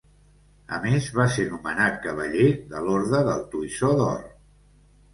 A 0.77 0.79
més 0.85 1.09
va 1.17 1.25
ser 1.35 1.45
nomenat 1.51 2.01
cavaller 2.07 2.49
de 2.75 2.83
l'Orde 2.89 3.23
del 3.31 3.49
Toisó 3.55 3.95
d'Or. 4.05 4.21